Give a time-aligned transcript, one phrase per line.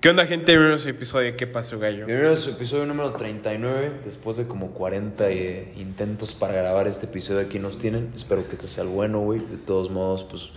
[0.00, 0.52] ¿Qué onda, gente?
[0.52, 2.06] Bienvenidos a su episodio de ¿Qué pasó, gallo?
[2.06, 4.00] Bienvenidos a su episodio número 39.
[4.06, 8.10] Después de como 40 eh, intentos para grabar este episodio, aquí nos tienen.
[8.14, 9.40] Espero que este sea el bueno, güey.
[9.40, 10.50] De todos modos, pues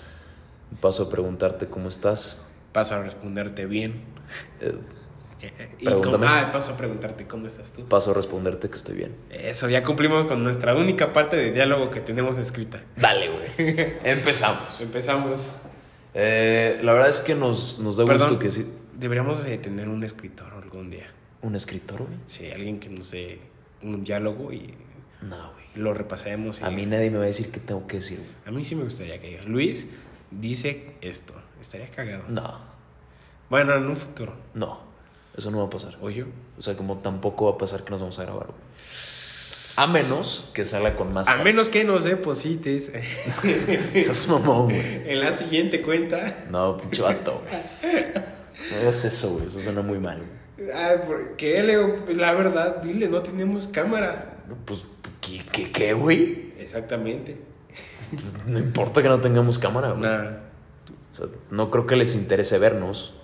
[0.80, 2.48] paso a preguntarte cómo estás.
[2.72, 4.02] Paso a responderte bien.
[4.62, 4.76] Eh,
[5.80, 6.26] Y como- Pregúntame.
[6.30, 7.84] ah, paso a preguntarte cómo estás tú.
[7.84, 9.14] paso a responderte que estoy bien.
[9.30, 12.82] Eso, ya cumplimos con nuestra única parte de diálogo que tenemos escrita.
[12.96, 13.98] Dale, güey.
[14.06, 14.80] Empezamos.
[14.80, 15.52] Empezamos.
[16.14, 18.30] Eh, la verdad es que nos, nos da Perdón.
[18.30, 18.72] gusto que sí.
[18.98, 21.10] Deberíamos de tener un escritor algún día.
[21.42, 22.18] ¿Un escritor, güey?
[22.26, 23.40] Sí, alguien que nos dé
[23.82, 24.74] un diálogo y
[25.22, 25.66] No, güey.
[25.76, 26.62] lo repasemos.
[26.62, 28.30] y- A mí nadie me va a decir qué tengo que decir, güey.
[28.46, 29.44] a mí sí me gustaría que diga.
[29.44, 29.88] Luis
[30.32, 31.34] dice esto.
[31.60, 32.24] Estaría cagado.
[32.30, 32.60] No,
[33.50, 34.34] Bueno, en un futuro.
[34.54, 34.92] no.
[35.36, 35.96] Eso no va a pasar.
[36.00, 36.26] O yo.
[36.60, 38.58] O sea, como tampoco va a pasar que nos vamos a grabar, güey.
[39.78, 41.28] A menos que salga con más.
[41.28, 42.90] A menos que nos deposites
[43.96, 44.80] Estás mamón, güey.
[45.12, 46.24] en la siguiente cuenta.
[46.52, 47.94] No, pinche vato, güey.
[48.72, 49.48] No hagas eso, güey.
[49.48, 50.22] Eso suena muy mal.
[50.74, 51.96] Ah, ¿por ¿qué, Leo?
[52.06, 54.44] Pues la verdad, dile, no tenemos cámara.
[54.66, 54.86] Pues,
[55.22, 56.54] ¿qué, qué, qué, güey?
[56.60, 57.38] Exactamente.
[58.46, 60.02] No importa que no tengamos cámara, güey.
[60.04, 60.32] Nah.
[61.12, 63.16] O sea, no creo que les interese vernos.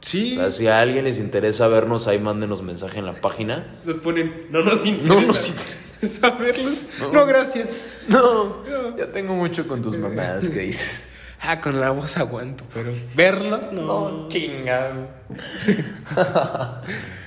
[0.00, 0.32] Sí.
[0.32, 3.80] O sea, si a alguien les interesa vernos, ahí mándenos mensaje en la página.
[3.84, 5.14] Nos ponen, no nos interesa.
[5.14, 5.80] No nos interesa.
[6.02, 6.86] saberlos.
[7.00, 7.12] No.
[7.12, 7.98] No, gracias.
[8.08, 8.64] No,
[8.96, 11.09] ya tengo mucho con tus mamadas que dices.
[11.42, 14.28] Ah, con la voz aguanto, pero verlos no.
[14.28, 14.90] chinga.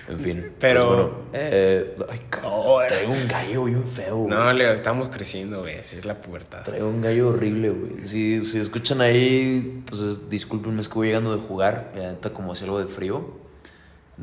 [0.10, 0.52] en fin.
[0.60, 4.18] Pero- pues bueno, eh, ay, cabrón, traigo un gallo bien feo.
[4.18, 4.30] güey.
[4.30, 5.80] No, Leo, estamos creciendo, güey.
[5.80, 6.64] Así es la pubertad.
[6.64, 8.08] Traigo un gallo horrible, güey.
[8.08, 11.92] Si, si escuchan ahí, pues es- discúlpenme, es que voy llegando de jugar.
[11.96, 13.42] La neta, como hacía algo de frío.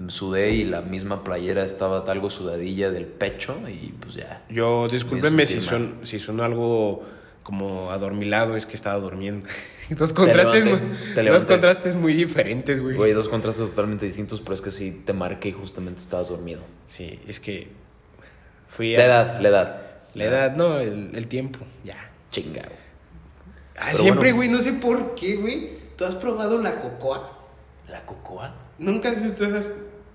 [0.06, 4.44] Sudé y la misma playera estaba algo sudadilla del pecho y pues ya.
[4.48, 7.02] Yo, discúlpenme si, son, si suena algo
[7.42, 9.46] como adormilado, es que estaba durmiendo.
[9.90, 12.94] Dos contrastes, levanté, muy, dos contrastes muy diferentes, güey.
[12.94, 16.60] Güey, dos contrastes totalmente distintos, pero es que sí te marqué y justamente estabas dormido.
[16.86, 17.66] Sí, es que
[18.68, 19.82] fui La edad, la edad.
[20.14, 22.10] La edad, no, el, el tiempo, ya.
[22.30, 22.78] Chinga, güey.
[23.76, 24.36] Ah, Pero siempre, bueno.
[24.36, 25.70] güey, no sé por qué, güey.
[25.96, 27.36] ¿Tú has probado la cocoa?
[27.88, 28.54] ¿La cocoa?
[28.78, 29.66] ¿Nunca has visto esas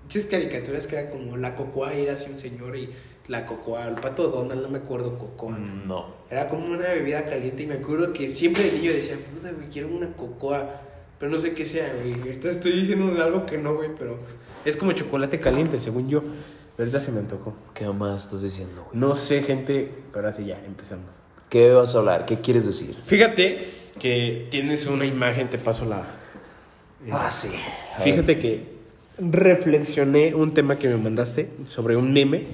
[0.02, 2.90] pinches caricaturas que era como la cocoa y era así un señor y
[3.28, 5.58] la cocoa, el pato Donald, no me acuerdo, cocoa.
[5.58, 6.06] No.
[6.30, 9.68] Era como una bebida caliente y me acuerdo que siempre de niño decía, puta, güey,
[9.68, 10.80] quiero una cocoa,
[11.18, 12.14] pero no sé qué sea, güey.
[12.14, 14.18] Ahorita estoy diciendo algo que no, güey, pero
[14.64, 16.22] es como chocolate caliente, según yo.
[16.78, 17.54] Ahorita se me antojó.
[17.72, 19.00] ¿Qué más estás diciendo, güey?
[19.00, 21.06] No sé, gente, pero ahora sí ya, empezamos.
[21.48, 22.26] ¿Qué vas a hablar?
[22.26, 22.94] ¿Qué quieres decir?
[23.04, 23.66] Fíjate
[23.98, 26.04] que tienes una imagen, te paso la...
[27.10, 27.50] Ah, sí.
[27.96, 28.76] A Fíjate que
[29.18, 32.44] reflexioné un tema que me mandaste sobre un meme.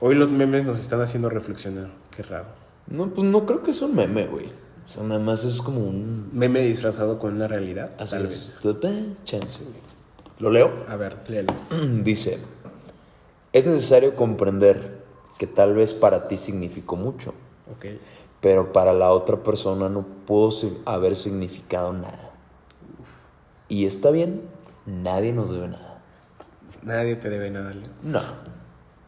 [0.00, 1.88] Hoy los memes nos están haciendo reflexionar.
[2.14, 2.46] Qué raro.
[2.86, 4.46] No, pues no creo que es un meme, güey.
[4.86, 6.30] O sea, nada más es como un.
[6.32, 7.92] Meme disfrazado con una realidad.
[7.98, 8.58] Así tal es.
[8.62, 9.16] vez.
[9.24, 9.76] Chance, güey.
[10.38, 10.72] ¿Lo leo?
[10.88, 11.52] A ver, léelo.
[12.04, 12.38] Dice:
[13.52, 15.02] Es necesario comprender
[15.36, 17.34] que tal vez para ti significó mucho,
[17.72, 17.86] Ok.
[18.40, 20.50] pero para la otra persona no pudo
[20.84, 22.30] haber significado nada.
[23.68, 24.42] Y está bien,
[24.86, 26.00] nadie nos debe nada.
[26.82, 27.90] Nadie te debe nada, Leo.
[28.02, 28.20] No,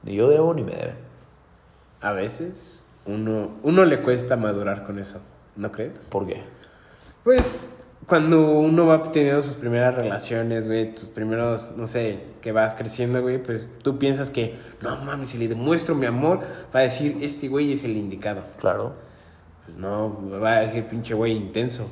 [0.03, 0.97] ni yo debo ni me deben.
[2.01, 5.19] A veces uno, uno le cuesta madurar con eso.
[5.57, 6.09] ¿No crees?
[6.11, 6.43] ¿Por qué?
[7.25, 7.69] Pues
[8.07, 13.23] cuando uno va teniendo sus primeras relaciones, güey, tus primeros, no sé, que vas creciendo,
[13.23, 16.41] güey, pues tú piensas que, no mames, si le demuestro mi amor,
[16.75, 18.43] va a decir, este güey es el indicado.
[18.59, 18.95] Claro.
[19.65, 21.89] Pues no, va a decir pinche güey intenso.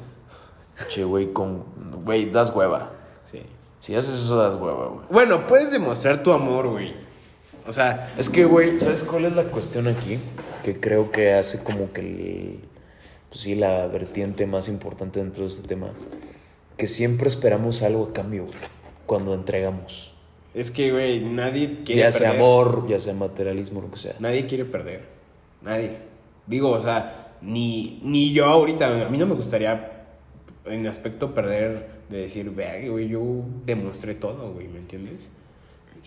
[0.88, 1.64] Che, güey, con.
[2.04, 2.90] Güey, das hueva.
[3.22, 3.42] Sí.
[3.80, 5.06] Si haces eso, das hueva, güey.
[5.10, 6.94] Bueno, puedes demostrar tu amor, güey.
[7.69, 10.19] O sea, Es que, güey, ¿sabes cuál es la cuestión aquí?
[10.65, 12.59] Que creo que hace como que el,
[13.29, 15.91] pues sí, la vertiente más importante dentro de este tema.
[16.79, 18.56] Que siempre esperamos algo a cambio, güey,
[19.05, 20.15] cuando entregamos.
[20.55, 22.43] es que, güey, nadie quiere Ya sea perder.
[22.43, 24.15] amor, ya sea materialismo, lo que sea.
[24.19, 25.03] Nadie quiere perder.
[25.61, 25.99] Nadie.
[26.47, 30.06] Digo, o sea, ni, ni yo ahorita, a mí no me gustaría
[30.65, 33.21] en aspecto perder de decir, vea, güey, yo
[33.67, 35.31] demostré todo, güey, ¿me entiendes?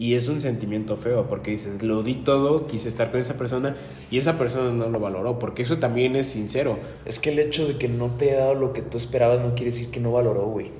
[0.01, 3.75] Y es un sentimiento feo porque dices, lo di todo, quise estar con esa persona
[4.09, 6.79] y esa persona no lo valoró, porque eso también es sincero.
[7.05, 9.53] Es que el hecho de que no te haya dado lo que tú esperabas no
[9.53, 10.71] quiere decir que no valoró, güey.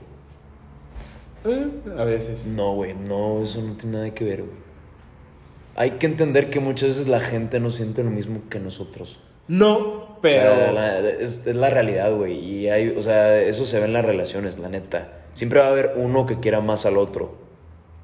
[1.46, 1.70] Eh,
[2.00, 2.48] a veces.
[2.48, 4.56] No, güey, no, eso no tiene nada que ver, güey.
[5.76, 9.20] Hay que entender que muchas veces la gente no siente lo mismo que nosotros.
[9.48, 10.52] No, pero...
[10.52, 12.40] O sea, la- es, es la realidad, güey.
[12.40, 15.26] Y hay, o sea, eso se ve en las relaciones, la neta.
[15.34, 17.36] Siempre va a haber uno que quiera más al otro.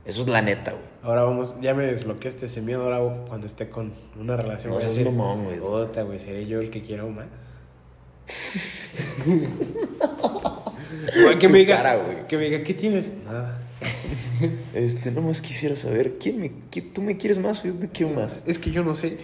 [0.05, 0.86] Eso es la neta, güey.
[1.03, 2.83] Ahora vamos, ya me desbloqueaste ese miedo.
[2.83, 5.59] Ahora cuando esté con una relación, No voy a decir, mamón, güey.
[5.59, 7.27] Puta, güey, seré yo el que quiero más.
[11.21, 12.27] Güey, que me diga, cara, güey.
[12.27, 13.11] que me diga, ¿qué tienes?
[13.25, 13.61] Nada.
[14.75, 16.51] Este, nomás quisiera saber, ¿quién me,
[16.93, 18.43] ¿tú me quieres más o yo te quiero más?
[18.45, 19.17] Es que yo no sé.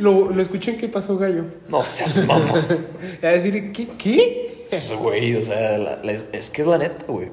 [0.00, 1.44] lo, lo escuché en qué pasó, gallo.
[1.68, 2.66] No seas mamá.
[3.22, 3.86] A decir, ¿qué?
[3.96, 4.64] ¿Qué?
[4.68, 7.28] Eso, güey, o sea, la- la- es, es que es la neta, güey.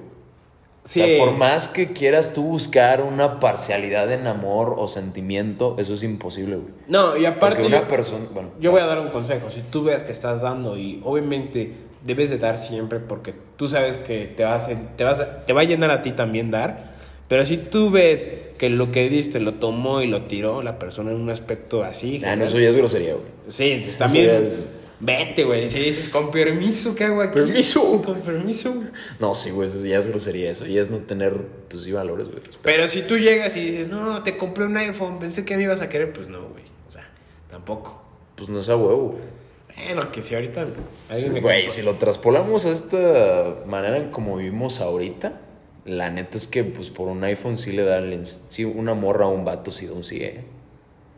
[0.84, 1.02] Sí.
[1.02, 5.94] O sea, por más que quieras tú buscar una parcialidad en amor o sentimiento, eso
[5.94, 6.74] es imposible, güey.
[6.88, 7.58] No, y aparte.
[7.58, 9.50] Porque una yo- persona, bueno, Yo voy a dar un consejo.
[9.52, 11.72] Si tú ves que estás dando y obviamente
[12.04, 15.62] debes de dar siempre porque tú sabes que te, vas a- te, vas te va
[15.62, 16.90] a llenar a ti también dar.
[17.28, 21.12] Pero si tú ves que lo que diste lo tomó y lo tiró la persona
[21.12, 22.22] en un aspecto así.
[22.26, 23.26] Ah, no, eso ya es grosería, güey.
[23.50, 24.30] Sí, pues también.
[24.30, 24.70] Eso ya es-
[25.04, 25.68] Vete, güey.
[25.68, 27.34] Si dices, con permiso, ¿qué hago aquí?
[27.34, 28.02] Permiso.
[28.04, 28.84] Con permiso.
[29.20, 31.36] No, sí, güey, eso ya es grosería, eso ya es no tener,
[31.70, 32.40] pues sí, valores, güey.
[32.62, 35.82] Pero si tú llegas y dices, no, te compré un iPhone, pensé que me ibas
[35.82, 36.66] a querer, pues no, güey.
[36.88, 37.10] O sea,
[37.50, 38.00] tampoco.
[38.36, 39.42] Pues no es a huevo, güey.
[39.86, 40.68] Bueno, que si ahorita.
[41.16, 45.40] Sí, Güey, si lo traspolamos a esta manera en como vivimos ahorita,
[45.86, 49.30] la neta es que pues por un iPhone sí le dan sí, una morra a
[49.30, 50.44] un vato sí da un sí, eh.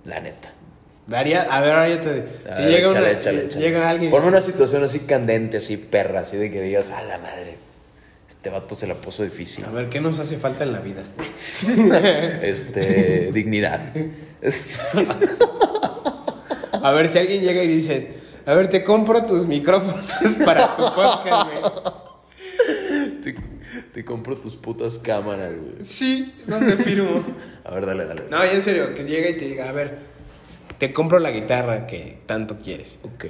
[0.06, 0.53] La neta.
[1.08, 2.26] Daría, a ver, ahora yo te.
[2.50, 3.12] A si ver, llega, una-
[3.60, 4.10] llega alguien.
[4.12, 7.58] Ponme una situación así candente, así perra, así de que digas, a la madre,
[8.30, 9.66] este vato se la puso difícil.
[9.66, 11.04] A ver, ¿qué nos hace falta en la vida?
[12.42, 13.82] Este, dignidad.
[16.82, 18.12] A ver, si alguien llega y dice,
[18.46, 20.06] a ver, te compro tus micrófonos
[20.44, 23.22] para tu podcast, güey.
[23.22, 23.36] te,
[23.94, 25.82] te compro tus putas cámaras, güey.
[25.82, 27.24] Sí, ¿dónde firmo?
[27.64, 28.24] A ver, dale, dale.
[28.30, 29.98] No, y en serio, que llega y te diga, a ver,
[30.78, 33.00] te compro la guitarra que tanto quieres.
[33.04, 33.26] Ok.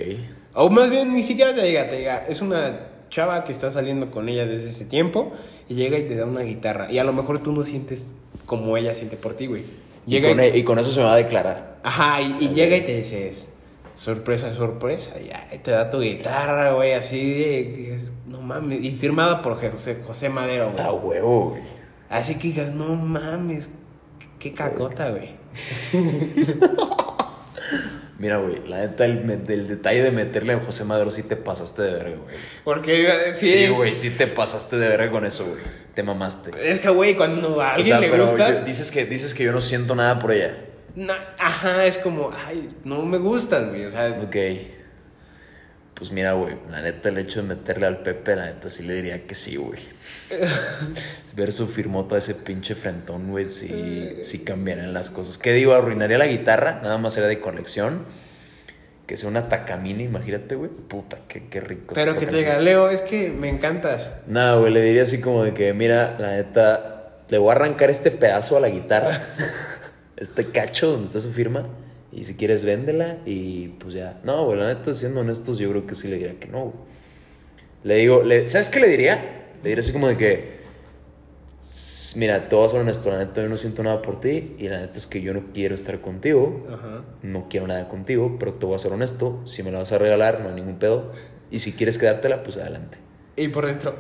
[0.56, 4.10] O más bien, ni siquiera te diga, te diga, es una chava que está saliendo
[4.12, 5.34] con ella desde ese tiempo
[5.69, 6.92] y llega y te da una guitarra.
[6.92, 8.13] Y a lo mejor tú no sientes
[8.45, 9.63] como ella siente por ti, güey.
[10.06, 11.78] Y Llega con, y- e- y con eso se me va a declarar.
[11.84, 13.48] Ajá, y, y llega y te dices,
[13.95, 18.81] sorpresa, sorpresa, y ya, y te da tu guitarra, güey, así, de- dices, no mames,
[18.84, 20.84] y firmada por José, José Madero, güey.
[20.84, 21.62] A huevo, güey.
[22.10, 23.69] Así que digas, no mames,
[24.40, 25.30] qué cacota, güey.
[28.24, 31.81] Mira, güey, la neta, el, del detalle de meterle a José Madero sí te pasaste
[31.81, 32.36] de verga, güey.
[32.64, 35.62] Porque, eh, sí, Sí, es- güey, sí te pasaste de verga con eso, güey.
[35.94, 36.52] Te mamaste.
[36.64, 39.44] Es que, güey, cuando a O alguien sea, le pero gustas, dices, que, dices que
[39.44, 40.56] yo no siento nada por ella.
[40.96, 44.36] na- ajá, es como, ay, no me gustas, güey, o sea, Ok.
[46.04, 48.96] Pues mira, güey, la neta, el hecho de meterle al Pepe, la neta, sí le
[48.96, 49.80] diría que sí, güey.
[51.34, 55.38] Ver su firmota, ese pinche frentón, güey, sí, sí cambiarían las cosas.
[55.38, 55.74] ¿Qué digo?
[55.74, 58.04] Arruinaría la guitarra, nada más era de colección.
[59.08, 60.72] Que sea una Takamine, imagínate, güey.
[60.72, 61.96] Puta, qué, qué rico.
[61.96, 64.12] pero que te diga, Leo, es que me encantas.
[64.28, 67.90] Nada, güey, le diría así como de que, mira, la neta, le voy a arrancar
[67.90, 69.22] este pedazo a la guitarra,
[70.18, 71.70] este cacho donde está su firma,
[72.15, 74.19] y si quieres véndela, y pues ya.
[74.24, 76.75] No, güey, la neta, siendo honestos, yo creo que sí le diría que no, güey.
[77.83, 79.48] Le digo, le, ¿sabes qué le diría?
[79.62, 80.54] Le diría así como de que,
[81.63, 84.56] "S- mira, te voy a ser honesto, la neta, yo no siento nada por ti,
[84.57, 87.04] y la neta es que yo no quiero estar contigo, Ajá.
[87.24, 89.98] no quiero nada contigo, pero te voy a ser honesto, si me la vas a
[89.98, 91.12] regalar, no hay ningún pedo,
[91.51, 92.98] y si quieres quedártela, pues adelante.
[93.36, 93.95] Y por dentro,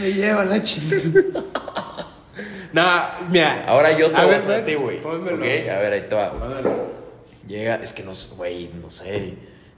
[0.00, 1.02] me lleva la chingada.
[2.72, 2.82] no,
[3.30, 3.64] mira.
[3.66, 5.00] Ahora yo te voy a ti, güey.
[5.00, 5.36] pónmelo.
[5.36, 6.32] A ver, ahí te va.
[7.46, 9.34] Llega, es que no sé, güey, no sé.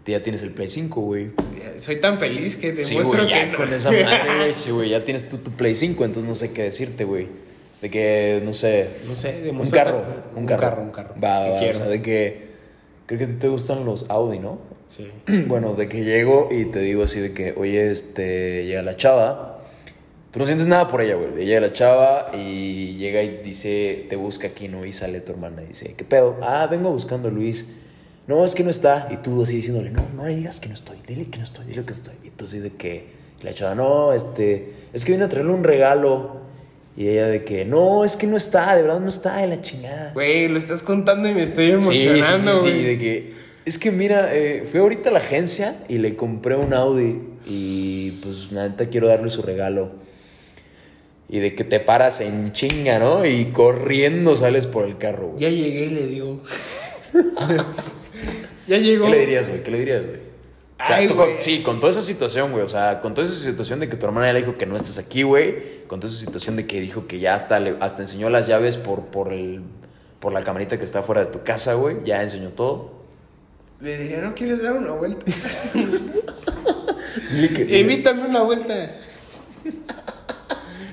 [0.06, 1.30] Ya tienes el Play 5, güey.
[1.78, 3.58] Soy tan feliz que Sí, demuestro güey, que ya no.
[3.58, 4.54] con esa madre, güey.
[4.54, 7.28] Sí, güey, ya tienes tú tu Play 5, entonces no sé qué decirte, güey.
[7.80, 8.88] De que, no sé.
[9.06, 10.04] No sé, Un demuestro carro,
[10.34, 10.60] un un carro.
[10.60, 11.14] carro, un carro.
[11.22, 11.76] Va, va, quiero.
[11.78, 12.50] o sea, de que.
[13.06, 14.58] Creo que a ti te gustan los Audi, ¿no?
[14.88, 15.08] Sí.
[15.46, 19.49] Bueno, de que llego y te digo así de que, oye, este, llega la chava.
[20.30, 21.44] Tú no sientes nada por ella, güey.
[21.44, 24.84] Llega la chava y llega y dice, te busca aquí, ¿no?
[24.86, 26.36] Y sale tu hermana y dice, ¿qué pedo?
[26.40, 27.66] Ah, vengo buscando a Luis.
[28.28, 29.08] No, es que no está.
[29.10, 30.98] Y tú así diciéndole, no, no le digas que no estoy.
[31.06, 32.14] Dile que no estoy, dile que estoy.
[32.22, 33.06] Y tú así de que,
[33.42, 36.38] la chava, no, este, es que vine a traerle un regalo.
[36.96, 39.60] Y ella de que, no, es que no está, de verdad no está, de la
[39.62, 40.12] chingada.
[40.14, 42.84] Güey, lo estás contando y me estoy Sí, sí, emocionando, sí, sí, güey.
[42.84, 43.34] de que
[43.64, 48.12] es que mira, eh, fui ahorita a la agencia y le compré un Audi y
[48.22, 49.92] pues neta quiero darle su regalo.
[51.32, 53.24] Y de que te paras en chinga, ¿no?
[53.24, 55.40] Y corriendo sales por el carro, güey.
[55.40, 56.40] Ya llegué y le digo.
[58.66, 59.04] ya llegó.
[59.06, 59.62] ¿Qué le dirías, güey?
[59.62, 60.16] ¿Qué le dirías, güey?
[60.82, 61.42] O sea, Ay, tú con- güey.
[61.42, 62.64] sí, con toda esa situación, güey.
[62.64, 64.74] O sea, con toda esa situación de que tu hermana ya le dijo que no
[64.74, 65.86] estás aquí, güey.
[65.86, 68.76] Con toda esa situación de que dijo que ya hasta, le, hasta enseñó las llaves
[68.76, 69.60] por, por, el,
[70.18, 71.98] por la camarita que está fuera de tu casa, güey.
[72.04, 72.90] Ya enseñó todo.
[73.80, 75.24] Le dije, ¿no quieres dar una vuelta?
[77.68, 78.96] Invítame una vuelta.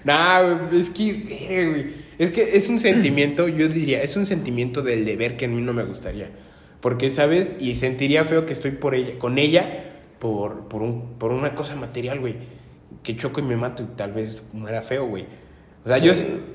[0.07, 2.07] Nah, güey, es que, güey.
[2.17, 5.61] Es que es un sentimiento, yo diría, es un sentimiento del deber que a mí
[5.61, 6.31] no me gustaría.
[6.81, 7.51] Porque, ¿sabes?
[7.59, 9.83] Y sentiría feo que estoy por ella, con ella
[10.19, 12.35] por, por, un, por una cosa material, güey.
[13.03, 15.25] que choco y me mato y tal vez muera feo, güey.
[15.85, 16.11] O sea, yo,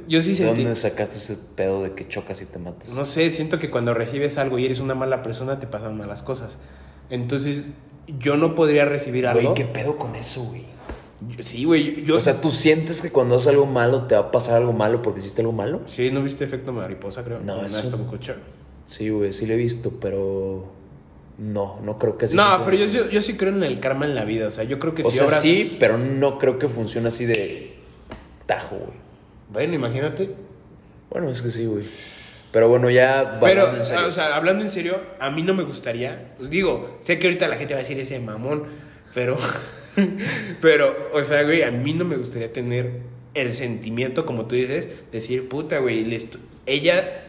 [0.08, 0.62] yo sí ¿De sentí...
[0.62, 2.92] dónde sacaste ese pedo de que chocas y te matas?
[2.92, 6.22] No sé, siento que cuando recibes algo y eres una mala persona te pasan malas
[6.22, 6.58] cosas.
[7.08, 7.70] Entonces,
[8.18, 9.42] yo no podría recibir algo.
[9.42, 10.64] Güey, ¿qué pedo con eso, güey?
[11.40, 12.16] Sí, güey, yo...
[12.16, 15.02] O sea, ¿tú sientes que cuando haces algo malo te va a pasar algo malo
[15.02, 15.80] porque hiciste algo malo?
[15.86, 17.40] Sí, ¿no viste efecto mariposa, creo?
[17.40, 18.36] No, eso- Kutcher.
[18.84, 20.66] Sí, güey, sí lo he visto, pero
[21.38, 22.64] no, no creo que así No, funcione.
[22.64, 24.48] pero yo, yo, yo sí creo en el karma en la vida.
[24.48, 27.08] O sea, yo creo que O si sea, obras- sí, pero no creo que funcione
[27.08, 27.76] así de
[28.46, 28.98] tajo, güey.
[29.52, 30.30] Bueno, imagínate.
[31.10, 31.84] Bueno, es que sí, güey.
[32.52, 34.06] Pero bueno, ya Pero, hablando en serio.
[34.08, 36.34] o sea, hablando en serio, a mí no me gustaría.
[36.36, 38.64] Pues digo, sé que ahorita la gente va a decir ese mamón,
[39.14, 39.36] pero.
[40.60, 43.00] Pero, o sea, güey, a mí no me gustaría tener
[43.34, 47.22] el sentimiento, como tú dices, decir, puta, güey, le estu- ella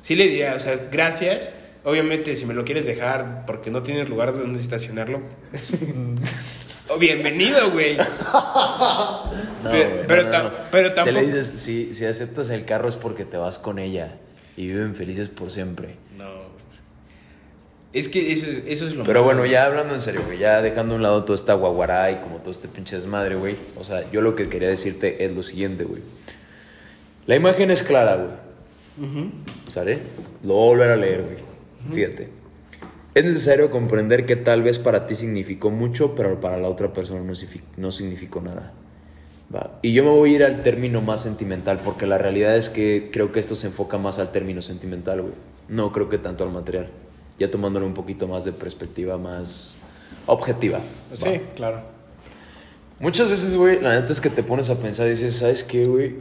[0.00, 1.50] sí le diría, o sea, gracias.
[1.84, 5.20] Obviamente, si me lo quieres dejar porque no tienes lugar donde estacionarlo.
[6.88, 7.96] o bienvenido, güey.
[7.96, 9.22] No,
[9.70, 10.54] pero- güey, pero no, tam- no, no.
[10.70, 13.78] pero Si tampoco- le dices, si, si aceptas el carro es porque te vas con
[13.78, 14.16] ella
[14.56, 15.96] y viven felices por siempre.
[16.16, 16.51] No.
[17.92, 20.62] Es que eso, eso es lo Pero malo, bueno, ya hablando en serio, güey, ya
[20.62, 23.56] dejando a un lado toda esta guaguará y como todo este pinche desmadre, güey.
[23.78, 26.00] O sea, yo lo que quería decirte es lo siguiente, güey.
[27.26, 29.08] La imagen es clara, güey.
[29.08, 29.30] Ujú.
[29.68, 29.98] ¿Sale?
[30.42, 31.36] Lo voy a volver a leer, güey.
[31.92, 32.28] Fíjate.
[33.14, 37.20] Es necesario comprender que tal vez para ti significó mucho, pero para la otra persona
[37.20, 37.34] no,
[37.76, 38.72] no significó nada.
[39.54, 39.78] Va.
[39.82, 43.10] Y yo me voy a ir al término más sentimental, porque la realidad es que
[43.12, 45.34] creo que esto se enfoca más al término sentimental, güey.
[45.68, 46.88] No creo que tanto al material.
[47.38, 49.76] Ya tomándole un poquito más de perspectiva más
[50.26, 50.78] objetiva.
[50.78, 51.16] ¿va?
[51.16, 51.80] Sí, claro.
[53.00, 55.86] Muchas veces, güey, la neta es que te pones a pensar y dices, ¿sabes qué,
[55.86, 56.14] güey?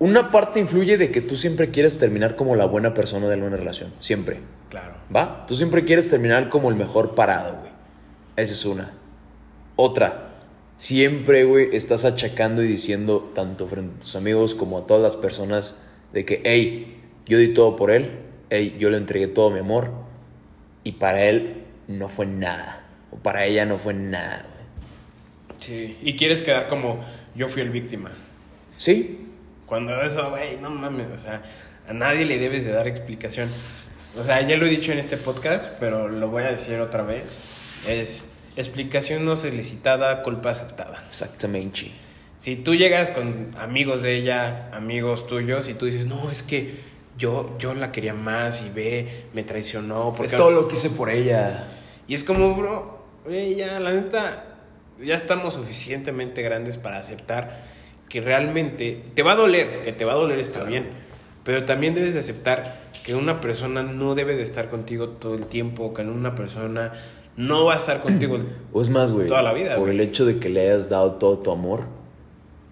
[0.00, 3.56] Una parte influye de que tú siempre quieres terminar como la buena persona de una
[3.56, 3.92] relación.
[4.00, 4.38] Siempre.
[4.70, 4.94] Claro.
[5.14, 5.46] ¿Va?
[5.46, 7.72] Tú siempre quieres terminar como el mejor parado, güey.
[8.36, 8.92] Esa es una.
[9.76, 10.30] Otra.
[10.76, 15.16] Siempre, güey, estás achacando y diciendo, tanto frente a tus amigos como a todas las
[15.16, 15.80] personas,
[16.12, 18.10] de que, hey, yo di todo por él.
[18.50, 19.92] Hey, yo le entregué todo mi amor.
[20.84, 22.84] Y para él no fue nada.
[23.10, 25.58] O para ella no fue nada, güey.
[25.58, 25.98] Sí.
[26.02, 28.12] Y quieres quedar como yo fui el víctima.
[28.76, 29.26] ¿Sí?
[29.66, 31.42] Cuando eso, güey, no mames, o sea,
[31.88, 33.48] a nadie le debes de dar explicación.
[34.18, 37.02] O sea, ya lo he dicho en este podcast, pero lo voy a decir otra
[37.02, 37.38] vez.
[37.86, 41.04] Es explicación no solicitada, culpa aceptada.
[41.06, 41.90] Exactamente.
[42.38, 46.74] Si tú llegas con amigos de ella, amigos tuyos, y tú dices, no, es que
[47.18, 50.14] yo, yo la quería más y ve, me traicionó.
[50.16, 51.66] Porque todo lo que hice por ella.
[52.06, 54.56] Y es como, bro, ya, la neta,
[55.02, 57.66] ya estamos suficientemente grandes para aceptar
[58.08, 60.86] que realmente te va a doler, que te va a doler está bien,
[61.44, 65.46] pero también debes de aceptar que una persona no debe de estar contigo todo el
[65.46, 66.94] tiempo, que una persona
[67.36, 68.38] no va a estar contigo.
[68.72, 69.26] O es más, güey.
[69.26, 71.84] Toda la vida, Por el hecho de que le hayas dado todo tu amor,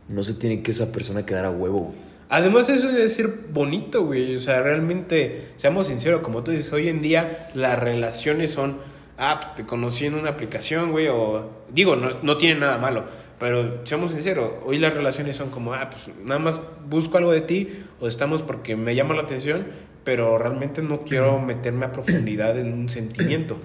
[0.08, 2.05] no se tiene que esa persona quedar a huevo, güey.
[2.28, 6.88] Además eso debe ser bonito, güey, o sea, realmente, seamos sinceros, como tú dices, hoy
[6.88, 8.78] en día las relaciones son,
[9.16, 13.04] ah, te conocí en una aplicación, güey, o digo, no, no tiene nada malo,
[13.38, 17.42] pero seamos sinceros, hoy las relaciones son como, ah, pues nada más busco algo de
[17.42, 17.68] ti
[18.00, 19.66] o estamos porque me llama la atención,
[20.02, 23.56] pero realmente no quiero meterme a profundidad en un sentimiento.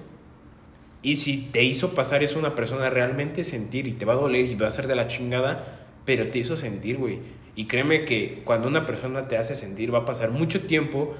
[1.02, 4.46] Y si te hizo pasar eso una persona realmente sentir y te va a doler
[4.46, 7.20] y va a ser de la chingada, pero te hizo sentir, güey.
[7.54, 11.14] Y créeme que cuando una persona te hace sentir va a pasar mucho tiempo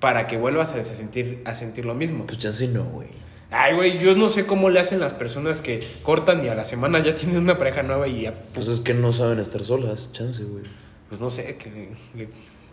[0.00, 2.26] para que vuelvas a sentir, a sentir lo mismo.
[2.26, 3.08] Pues chance no, güey.
[3.52, 6.64] Ay, güey, yo no sé cómo le hacen las personas que cortan y a la
[6.64, 10.12] semana ya tienen una pareja nueva y ya, Pues es que no saben estar solas,
[10.12, 10.62] chance, güey.
[11.08, 11.90] pues no sé, que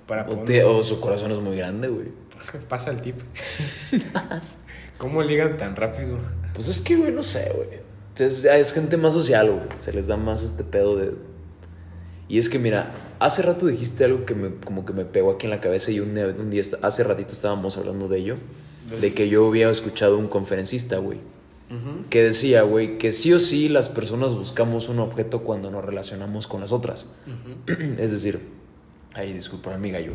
[0.05, 2.07] para O, te- o su corazón es muy grande, güey.
[2.69, 3.15] pasa el tip.
[4.97, 6.17] ¿Cómo ligan tan rápido?
[6.53, 7.79] Pues es que, güey, no sé, güey.
[8.17, 9.63] Es, es gente más social, güey.
[9.79, 11.13] Se les da más este pedo de...
[12.29, 15.45] Y es que, mira, hace rato dijiste algo que me, como que me pegó aquí
[15.45, 18.35] en la cabeza y un, un día, hace ratito estábamos hablando de ello.
[19.01, 21.19] De que yo había escuchado un conferencista, güey.
[22.09, 26.47] Que decía, güey, que sí o sí las personas buscamos un objeto cuando nos relacionamos
[26.47, 27.09] con las otras.
[27.97, 28.39] Es decir,
[29.13, 30.13] ay, disculpa, mi gallo.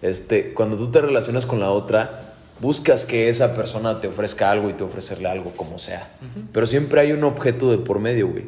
[0.00, 4.70] Este, cuando tú te relacionas con la otra, buscas que esa persona te ofrezca algo
[4.70, 6.10] y te ofrecerle algo como sea.
[6.52, 8.44] Pero siempre hay un objeto de por medio, güey.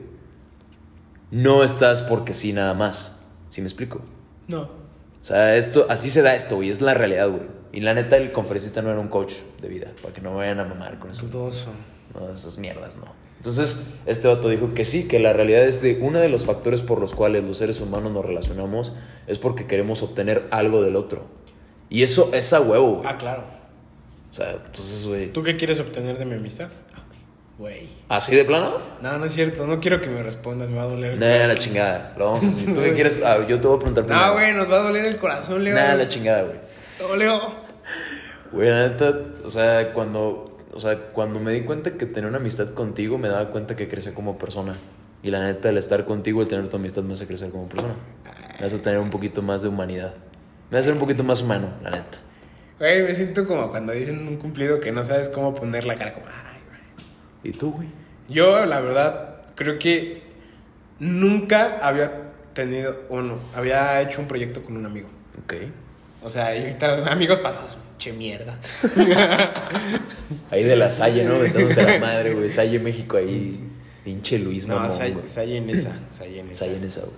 [1.30, 3.20] No estás porque sí nada más.
[3.50, 4.00] ¿Sí me explico?
[4.48, 4.62] No.
[4.62, 6.70] O sea, esto, así se da esto, güey.
[6.70, 7.42] Es la realidad, güey.
[7.72, 10.38] Y la neta, el conferencista no era un coach de vida, para que no me
[10.38, 11.26] vayan a mamar con eso.
[11.26, 11.70] Dudoso.
[12.14, 13.04] No, esas mierdas, no.
[13.36, 16.82] Entonces, este vato dijo que sí, que la realidad es de uno de los factores
[16.82, 18.94] por los cuales los seres humanos nos relacionamos
[19.26, 21.24] es porque queremos obtener algo del otro.
[21.88, 23.06] Y eso es a huevo, güey.
[23.06, 23.44] Ah, claro.
[24.30, 25.32] O sea, entonces, güey.
[25.32, 26.70] ¿Tú qué quieres obtener de mi amistad?
[27.60, 27.90] Güey.
[28.08, 28.78] ¿Así de plano?
[29.02, 29.66] No, no es cierto.
[29.66, 30.70] No quiero que me respondas.
[30.70, 31.56] Me va a doler el Nah, la corazón.
[31.58, 32.14] chingada.
[32.16, 32.64] Lo vamos a hacer.
[32.74, 33.20] ¿Tú qué quieres?
[33.22, 34.26] Ah, yo te voy a preguntar primero.
[34.26, 35.74] No, güey, nos va a doler el corazón, Leo.
[35.74, 36.56] Nah, la chingada, güey.
[37.00, 37.40] No, Leo.
[38.52, 39.14] Güey, la neta,
[39.44, 43.28] o sea, cuando, o sea, cuando me di cuenta que tenía una amistad contigo, me
[43.28, 44.72] daba cuenta que crecí como persona.
[45.22, 47.94] Y la neta, el estar contigo, el tener tu amistad, me hace crecer como persona.
[48.58, 50.14] Me hace tener un poquito más de humanidad.
[50.70, 52.18] Me hace ser un poquito más humano, la neta.
[52.78, 56.14] Güey, me siento como cuando dicen un cumplido que no sabes cómo poner la cara.
[56.14, 56.49] Como, güey.
[57.42, 57.88] ¿Y tú, güey?
[58.28, 60.22] Yo, la verdad, creo que
[60.98, 65.08] nunca había tenido, bueno, había hecho un proyecto con un amigo.
[65.42, 65.54] Ok.
[66.22, 68.58] O sea, y ahorita, amigos pasados, che mierda.
[70.50, 71.38] Ahí de la Salle, ¿no?
[71.38, 72.48] Metiéndote la madre, güey.
[72.48, 73.58] Salle México ahí.
[74.04, 75.98] Pinche Luis, No, mamón, en esa, Say en esa.
[76.10, 77.16] Salle en esa, güey.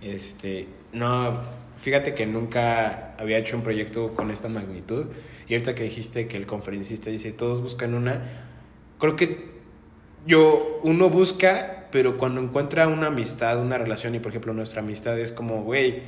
[0.00, 1.38] Este, no,
[1.76, 5.06] fíjate que nunca había hecho un proyecto con esta magnitud.
[5.48, 8.22] Y ahorita que dijiste que el conferencista dice, todos buscan una,
[8.98, 9.57] creo que
[10.26, 15.18] yo, uno busca, pero cuando encuentra una amistad, una relación, y por ejemplo nuestra amistad
[15.18, 16.02] es como, güey,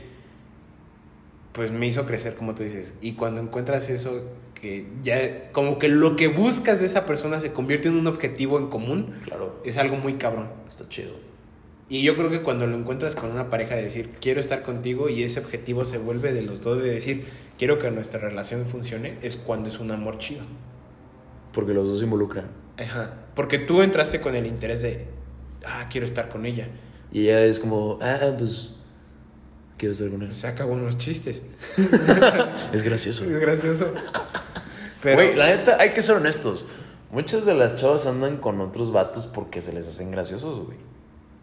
[1.52, 2.95] pues me hizo crecer, como tú dices.
[3.00, 4.23] Y cuando encuentras eso,
[4.55, 8.59] que ya, como que lo que buscas de esa persona se convierte en un objetivo
[8.59, 9.61] en común, Claro.
[9.64, 10.49] es algo muy cabrón.
[10.69, 11.12] Está chido.
[11.88, 15.09] Y yo creo que cuando lo encuentras con una pareja de decir, quiero estar contigo
[15.09, 17.25] y ese objetivo se vuelve de los dos de decir,
[17.59, 20.43] quiero que nuestra relación funcione, es cuando es un amor chido.
[21.52, 22.47] Porque los dos se involucran.
[22.79, 23.15] Ajá.
[23.35, 25.07] Porque tú entraste con el interés de,
[25.65, 26.69] ah, quiero estar con ella.
[27.12, 28.71] Y ella es como, ah, pues.
[29.77, 30.33] Quiero estar con él.
[30.33, 31.43] Saca buenos chistes.
[32.73, 33.25] Es gracioso.
[33.25, 33.95] Es gracioso.
[35.03, 36.67] Pero, Güey, la neta, hay que ser honestos.
[37.11, 40.79] Muchas de las chavas andan con otros vatos porque se les hacen graciosos, güey.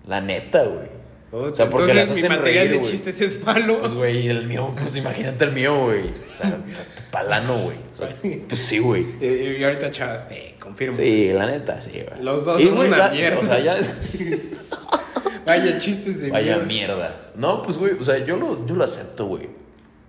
[0.05, 0.87] La neta, güey.
[1.29, 3.79] O sea, porque mi material reír, de chistes es malo.
[3.79, 6.05] Pues, güey, el mío, pues imagínate el mío, güey.
[6.07, 6.57] O sea,
[7.11, 7.75] palano, güey.
[7.91, 8.09] O sea,
[8.47, 9.05] pues sí, güey.
[9.19, 10.95] Eh, y ahorita, chavas, eh, confirmo.
[10.95, 12.23] Sí, la neta, sí, güey.
[12.23, 13.39] Los dos Y, son una la- mierda.
[13.39, 13.77] O sea, ya.
[15.45, 16.65] Vaya chistes de Vaya mierda.
[16.65, 17.31] mierda.
[17.35, 19.49] No, pues, güey, o sea, yo lo, yo lo acepto, güey.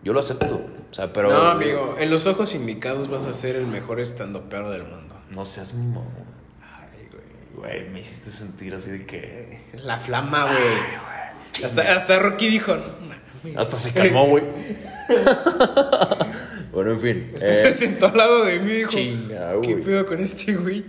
[0.05, 0.67] Yo lo acepto.
[0.91, 1.31] O sea, pero.
[1.31, 5.17] No, amigo, en los ojos indicados vas a ser el mejor estandopero del mundo.
[5.31, 6.07] No seas mamón.
[6.63, 7.79] Ay, güey.
[7.81, 9.61] Güey, me hiciste sentir así de que.
[9.85, 11.18] La flama, güey.
[11.65, 13.09] Hasta, hasta Rocky dijo, no.
[13.57, 14.45] Hasta se calmó, güey.
[16.73, 17.31] bueno, en fin.
[17.35, 20.55] Hasta eh, se sentó al lado de mí y dijo, chinga, ¿qué pedo con este
[20.55, 20.85] güey?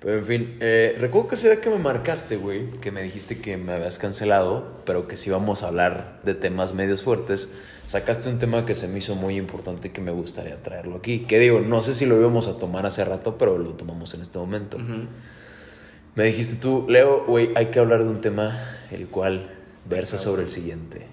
[0.00, 3.40] Pero en fin, eh, recuerdo que ese día que me marcaste, güey, que me dijiste
[3.40, 7.52] que me habías cancelado, pero que si íbamos a hablar de temas medios fuertes,
[7.86, 11.20] sacaste un tema que se me hizo muy importante y que me gustaría traerlo aquí.
[11.20, 14.22] Que digo, no sé si lo íbamos a tomar hace rato, pero lo tomamos en
[14.22, 14.76] este momento.
[16.16, 18.58] Me dijiste tú, Leo, güey, hay que hablar de un tema
[18.90, 19.50] el cual
[19.88, 21.06] versa sobre el siguiente: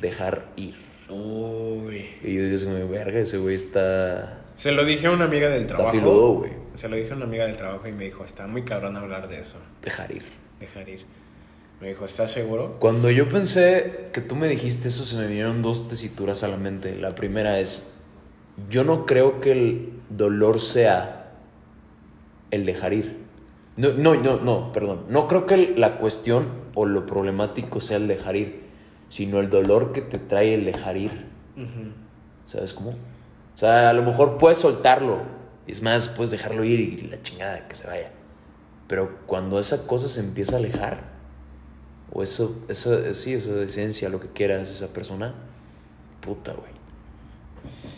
[0.00, 0.74] dejar ir.
[1.08, 2.06] Uy.
[2.22, 4.40] Y yo digo, como, verga, ese güey está.
[4.54, 5.96] Se lo dije a una amiga del Está trabajo.
[5.96, 6.52] filudo, güey.
[6.74, 9.28] Se lo dije a una amiga del trabajo y me dijo, está muy cabrón hablar
[9.28, 9.56] de eso.
[9.82, 10.22] Dejar ir.
[10.60, 11.04] Dejar ir.
[11.80, 12.76] Me dijo, ¿estás seguro?
[12.78, 16.56] Cuando yo pensé que tú me dijiste eso, se me vinieron dos tesituras a la
[16.56, 16.96] mente.
[16.96, 17.94] La primera es,
[18.70, 21.32] yo no creo que el dolor sea
[22.50, 23.18] el dejar ir.
[23.76, 25.06] No, no, no, no, perdón.
[25.08, 28.62] No creo que la cuestión o lo problemático sea el dejar ir,
[29.08, 31.26] sino el dolor que te trae el dejar ir.
[31.56, 31.92] Ujú.
[32.44, 32.90] ¿Sabes cómo?
[32.90, 35.18] O sea, a lo mejor puedes soltarlo.
[35.66, 38.10] Es más, puedes dejarlo ir y la chingada que se vaya.
[38.88, 41.12] Pero cuando esa cosa se empieza a alejar,
[42.12, 45.34] o eso, esa, sí, esa esencia, lo que quieras, esa persona,
[46.20, 46.72] puta, güey.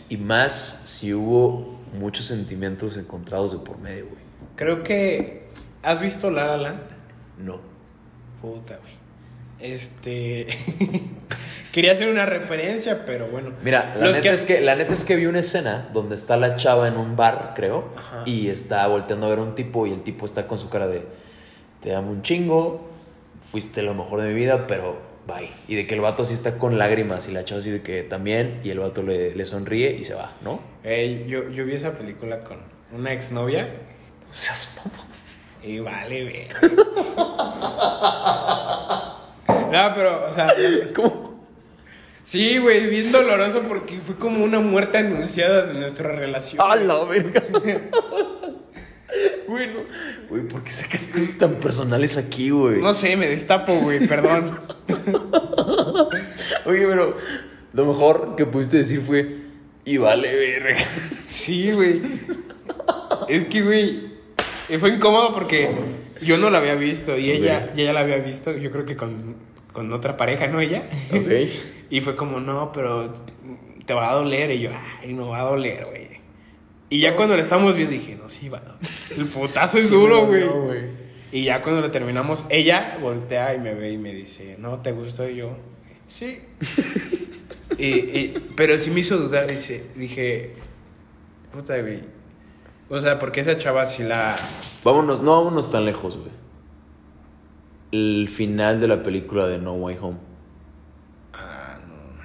[0.09, 4.21] Y más si hubo muchos sentimientos encontrados de por medio, güey.
[4.55, 5.49] Creo que...
[5.81, 6.81] ¿Has visto La La Land?
[7.39, 7.74] No.
[8.53, 8.93] Puta, güey.
[9.59, 10.47] Este...
[11.71, 13.51] Quería hacer una referencia, pero bueno.
[13.61, 16.55] Mira, la neta, es que, la neta es que vi una escena donde está la
[16.55, 18.23] chava en un bar, creo, Ajá.
[18.25, 20.87] y está volteando a ver a un tipo y el tipo está con su cara
[20.87, 21.01] de,
[21.81, 22.87] te amo un chingo,
[23.43, 25.49] fuiste lo mejor de mi vida, pero bye.
[25.67, 28.03] Y de que el vato así está con lágrimas y la chava así de que
[28.03, 30.61] también, y el vato le, le sonríe y se va, ¿no?
[31.27, 32.59] Yo, yo vi esa película con
[32.93, 33.69] una exnovia No
[34.29, 34.79] seas.
[35.65, 36.47] Y vale, güey.
[39.71, 40.53] No, pero, o sea...
[40.95, 41.47] ¿Cómo?
[42.23, 46.61] Sí, güey, bien doloroso porque fue como una muerte anunciada de nuestra relación.
[46.61, 47.43] ¡A la verga!
[49.47, 49.81] Bueno,
[50.27, 52.81] güey, ¿por qué sacas cosas tan personales aquí, güey?
[52.81, 54.59] No sé, me destapo, güey, perdón.
[56.65, 57.15] Oye, pero
[57.71, 59.37] lo mejor que pudiste decir fue,
[59.85, 60.83] y vale, verga.
[61.29, 62.01] Sí, güey.
[63.29, 64.14] Es que, güey,
[64.69, 65.69] eh, fue incómodo porque
[66.21, 68.95] yo no la había visto y ella, y ella la había visto, yo creo que
[68.95, 69.35] con,
[69.73, 70.59] con otra pareja, ¿no?
[70.59, 70.83] Ella.
[71.11, 71.27] Ok.
[71.87, 73.13] Y fue como, no, pero
[73.85, 74.49] te va a doler.
[74.49, 74.71] Y yo,
[75.03, 76.07] ay, no va a doler, güey.
[76.89, 78.63] Y ya cuando la estamos viendo dije, no, sí, va.
[79.15, 80.47] El putazo es Sí, duro, güey.
[80.47, 80.81] güey.
[81.31, 84.93] Y ya cuando lo terminamos, ella voltea y me ve y me dice, no, ¿te
[84.93, 85.29] gustó?
[85.29, 85.55] Y yo,
[86.07, 86.39] sí.
[87.77, 90.53] y, y- pero sí me hizo dudar, dice, dije,
[91.53, 91.99] puta, güey.
[92.89, 94.37] O sea, porque esa chava sí la...
[94.83, 96.29] Vámonos, no vámonos tan lejos, güey.
[97.91, 100.17] El final de la película de No Way Home.
[101.33, 102.23] Ah, no.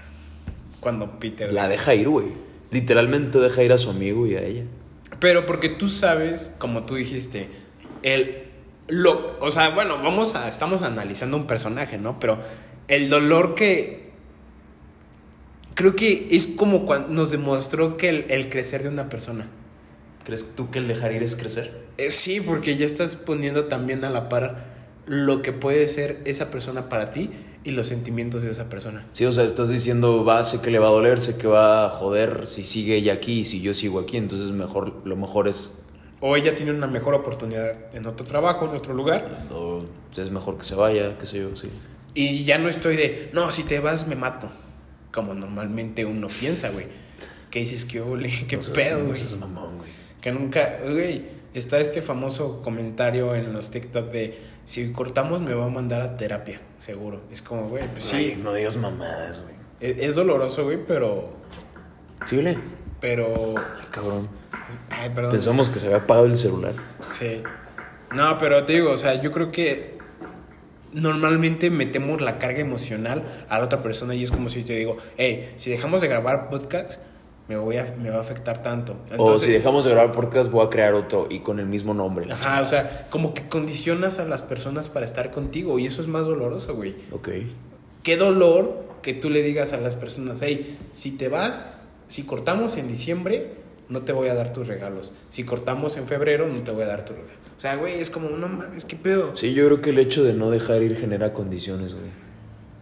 [0.81, 1.53] Cuando Peter...
[1.53, 2.33] La deja ir, güey.
[2.71, 4.65] Literalmente deja ir a su amigo y a ella.
[5.19, 7.49] Pero porque tú sabes, como tú dijiste,
[8.03, 8.51] el
[8.91, 12.19] lo, o sea, bueno, vamos a estamos analizando un personaje, ¿no?
[12.19, 12.39] Pero
[12.89, 14.11] el dolor que
[15.75, 19.47] creo que es como cuando nos demostró que el, el crecer de una persona.
[20.25, 21.71] ¿Crees tú que el dejar ir es crecer?
[21.99, 24.65] Eh, sí, porque ya estás poniendo también a la par
[25.07, 27.31] lo que puede ser esa persona para ti
[27.65, 29.05] y los sentimientos de esa persona.
[29.13, 31.87] Sí, o sea, estás diciendo, va, sé que le va a doler, sé que va
[31.87, 35.49] a joder si sigue ella aquí y si yo sigo aquí, entonces mejor, lo mejor
[35.49, 35.83] es,
[36.21, 39.85] O ella tiene una mejor oportunidad en otro trabajo, en otro lugar, o
[40.17, 41.69] es mejor que se vaya, qué sé yo, sí.
[42.15, 44.49] Y ya no estoy de, no, si te vas me mato.
[45.13, 46.87] Como normalmente uno piensa, güey.
[47.51, 49.17] Que dices que ole, qué No seas- pedo, no güey.
[49.19, 49.91] seas mamón, güey.
[50.21, 55.65] Que nunca, güey, está este famoso comentario en los TikTok de, si cortamos me va
[55.65, 57.23] a mandar a terapia, seguro.
[57.33, 59.55] Es como, güey, pues Ay, sí, no digas mamadas, güey.
[59.81, 61.31] es, es doloroso, güey, pero,
[62.27, 62.59] Síguele.
[63.01, 64.29] pero, Ay, cabrón.
[64.91, 65.33] ay, perdón.
[65.33, 66.75] Pensamos que se había apagado el celular.
[67.09, 67.43] Sí.
[68.15, 69.99] No, pero te digo, o sea, yo creo que
[70.93, 74.73] normalmente metemos la carga emocional a la otra persona y es como si yo te
[74.75, 77.01] digo, hey, si dejamos de grabar podcast,
[77.51, 78.95] me, voy a, me va a afectar tanto.
[79.19, 82.33] o si dejamos de grabar podcast, voy a crear otro y con el mismo nombre.
[82.33, 86.07] Ajá, o sea, como que condicionas a las personas para estar contigo y eso es
[86.07, 86.95] más doloroso, güey.
[87.11, 87.29] Ok.
[88.05, 91.67] Qué dolor que tú le digas a las personas, hey, si te vas,
[92.07, 93.55] si cortamos en diciembre,
[93.89, 95.13] no te voy a dar tus regalos.
[95.29, 97.41] Si cortamos en febrero, no te voy a dar tus regalos.
[97.59, 99.35] O sea, güey, es como, no mames, qué pedo.
[99.35, 102.30] Sí, yo creo que el hecho de no dejar ir genera condiciones, güey.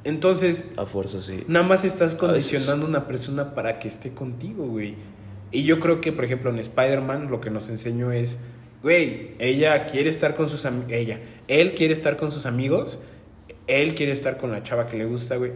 [0.09, 1.45] Entonces, A fuerza, sí.
[1.49, 4.95] nada más estás condicionando a una persona para que esté contigo, güey.
[5.51, 8.39] Y yo creo que, por ejemplo, en Spider-Man lo que nos enseñó es,
[8.83, 13.01] güey, ella quiere estar con sus amigos, ella, él quiere estar con sus amigos,
[13.67, 15.53] él quiere estar con la chava que le gusta, güey.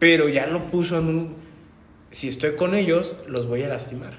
[0.00, 1.36] Pero ya lo puso en un,
[2.10, 4.18] si estoy con ellos, los voy a lastimar.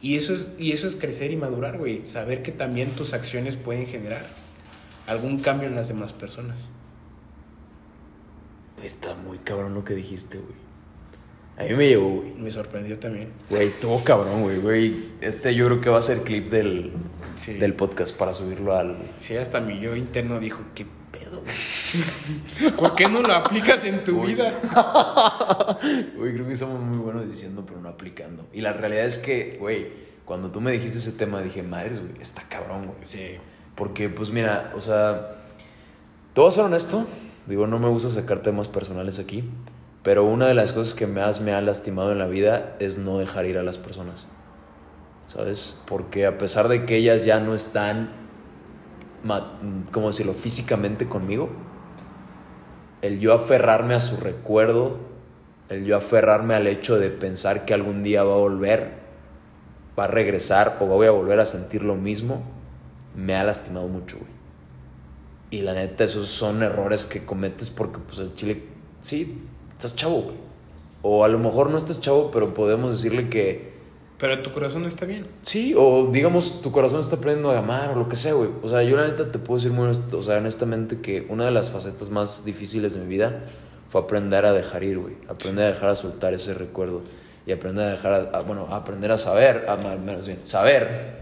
[0.00, 2.04] Y eso es, y eso es crecer y madurar, güey.
[2.04, 4.24] Saber que también tus acciones pueden generar
[5.08, 6.70] algún cambio en las demás personas.
[8.82, 10.70] Está muy cabrón lo que dijiste, güey.
[11.58, 12.32] A mí me llegó, güey.
[12.34, 13.28] Me sorprendió también.
[13.50, 14.96] Güey, estuvo cabrón, güey, güey.
[15.20, 16.92] Este yo creo que va a ser clip del,
[17.34, 17.54] Sí.
[17.54, 18.96] del podcast para subirlo al...
[19.18, 21.42] Sí, hasta mi yo interno dijo, ¿qué pedo?
[21.42, 22.72] güey?
[22.78, 24.54] ¿Por qué no lo aplicas en tu vida?
[26.16, 28.46] Güey, creo que somos muy buenos diciendo, pero no aplicando.
[28.52, 29.88] Y la realidad es que, güey,
[30.24, 32.98] cuando tú me dijiste ese tema, dije, madres, güey, está cabrón, güey.
[33.02, 33.36] Sí.
[33.74, 35.36] Porque, pues mira, o sea,
[36.34, 37.06] te voy a ser honesto.
[37.46, 39.48] Digo, no me gusta sacar temas personales aquí.
[40.02, 43.18] Pero una de las cosas que más me ha lastimado en la vida es no
[43.18, 44.28] dejar ir a las personas.
[45.28, 45.80] ¿Sabes?
[45.86, 48.10] Porque a pesar de que ellas ya no están,
[49.92, 51.50] ¿cómo decirlo?, físicamente conmigo,
[53.02, 54.98] el yo aferrarme a su recuerdo,
[55.68, 58.94] el yo aferrarme al hecho de pensar que algún día va a volver,
[59.98, 62.42] va a regresar o voy a volver a sentir lo mismo,
[63.14, 64.39] me ha lastimado mucho, güey.
[65.50, 68.62] Y la neta, esos son errores que cometes porque, pues, el chile,
[69.00, 69.38] sí,
[69.72, 70.36] estás chavo, güey.
[71.02, 73.70] O a lo mejor no estás chavo, pero podemos decirle que
[74.18, 75.26] Pero tu corazón no está bien.
[75.42, 78.50] sí, o digamos, tu corazón está aprendiendo a amar o lo que sea, güey.
[78.62, 81.50] O sea, yo la neta te puedo decir muy o sea, honestamente que una de
[81.50, 83.44] las facetas más difíciles de mi vida
[83.88, 85.14] fue aprender a dejar ir, güey.
[85.26, 87.00] Aprender a dejar a soltar ese recuerdo.
[87.46, 91.18] Y aprender a dejar, a- a- bueno, aprender a saber, a, menos bien, saber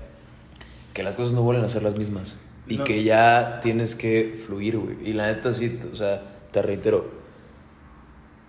[0.92, 2.40] que las cosas no vuelven a ser las mismas.
[2.68, 2.84] Y No.
[2.84, 4.96] que ya tienes que fluir, güey.
[5.08, 7.10] Y la neta sí, o sea, te reitero,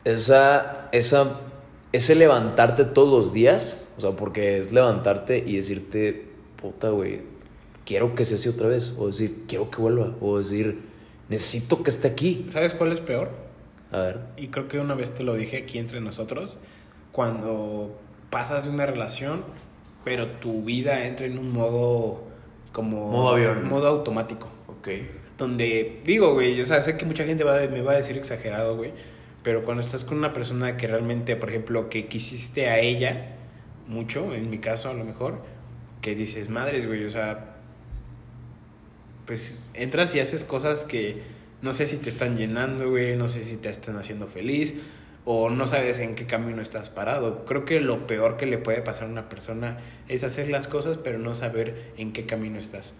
[0.05, 1.39] esa, esa,
[1.91, 6.27] ese levantarte todos los días, o sea, porque es levantarte y decirte,
[6.62, 7.21] puta, güey,
[7.86, 10.79] quiero que sea así otra vez, o decir, quiero que vuelva, o decir,
[11.29, 12.45] necesito que esté aquí.
[12.47, 13.29] ¿Sabes cuál es peor?
[13.91, 16.58] A ver, Y creo que una vez te lo dije aquí entre nosotros.
[17.12, 17.97] Cuando
[18.29, 19.43] pasas de una relación,
[20.05, 22.23] pero tu vida entra en un modo
[22.71, 23.12] como...
[23.12, 23.67] Modo avión.
[23.67, 24.47] Modo automático.
[24.67, 24.88] ok.
[25.38, 28.75] Donde, digo, güey, o sea, sé que mucha gente va, me va a decir exagerado,
[28.75, 28.91] güey,
[29.41, 33.36] pero cuando estás con una persona que realmente, por ejemplo, que quisiste a ella
[33.88, 35.41] mucho, en mi caso a lo mejor,
[36.01, 37.55] que dices, madres, güey, o sea,
[39.25, 41.21] pues entras y haces cosas que
[41.62, 44.75] no sé si te están llenando, güey, no sé si te están haciendo feliz
[45.32, 47.46] o no sabes en qué camino estás parado.
[47.46, 50.98] Creo que lo peor que le puede pasar a una persona es hacer las cosas
[50.98, 52.96] pero no saber en qué camino estás.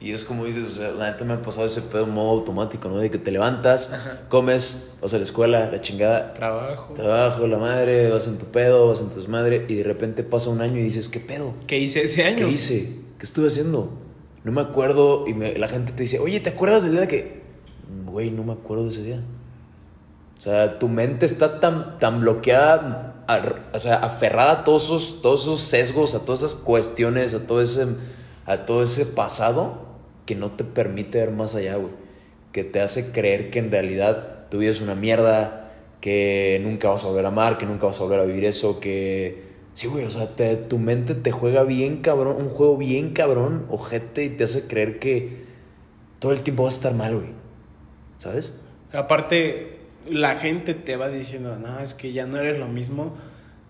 [0.00, 2.30] Y es como dices, o sea, la neta me ha pasado ese pedo en modo
[2.30, 2.96] automático, ¿no?
[2.98, 3.94] De que te levantas,
[4.30, 6.94] comes, vas a la escuela, la chingada, Trabajo.
[6.94, 10.48] trabajo, la madre, vas en tu pedo, vas en tu desmadre, y de repente pasa
[10.50, 11.52] un año y dices, ¿qué pedo?
[11.66, 12.38] ¿Qué hice ese año?
[12.46, 12.96] ¿Qué hice?
[13.18, 13.92] ¿Qué estuve haciendo?
[14.42, 17.42] No me acuerdo, y me- la gente te dice, oye, ¿te acuerdas del día que.?
[18.06, 19.20] Güey, no me acuerdo de ese día.
[20.38, 23.14] O sea, tu mente está tan, tan bloqueada,
[23.72, 27.62] o sea, aferrada a todos esos, todos esos sesgos, a todas esas cuestiones, a todo
[27.62, 27.86] ese,
[28.44, 29.78] a todo ese pasado,
[30.26, 31.92] que no te permite ver más allá, güey.
[32.52, 37.02] Que te hace creer que en realidad tu vida es una mierda, que nunca vas
[37.02, 39.54] a volver a amar, que nunca vas a volver a vivir eso, que...
[39.72, 40.28] Sí, güey, o sea,
[40.68, 44.98] tu mente te juega bien cabrón, un juego bien cabrón, ojete, y te hace creer
[44.98, 45.44] que
[46.18, 47.30] todo el tiempo vas a estar mal, güey.
[48.18, 48.60] ¿Sabes?
[48.92, 49.73] Aparte,
[50.08, 53.14] la gente te va diciendo, no, es que ya no eres lo mismo.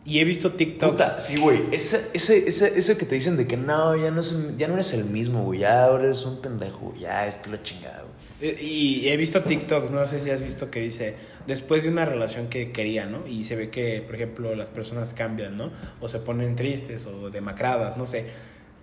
[0.07, 0.92] Y he visto TikToks.
[0.92, 1.62] Puta, sí, güey.
[1.73, 4.75] Ese, ese, ese, ese que te dicen de que no, ya no, es ya no
[4.75, 5.61] eres el mismo, güey.
[5.61, 7.01] Ya ahora eres un pendejo, güey.
[7.01, 8.53] Ya esto es la chingada, güey.
[8.53, 11.14] Eh, Y he visto TikToks, no sé si has visto que dice,
[11.47, 13.27] después de una relación que quería, ¿no?
[13.27, 15.70] Y se ve que, por ejemplo, las personas cambian, ¿no?
[16.01, 18.27] O se ponen tristes o demacradas, no sé.